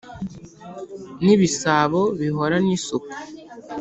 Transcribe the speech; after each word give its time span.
ni 1.23 1.31
ibisabo 1.35 2.01
bihorana 2.19 2.69
isuku! 2.77 3.15